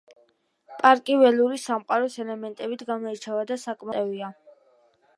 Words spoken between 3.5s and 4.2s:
და საკმაოდ ძნელად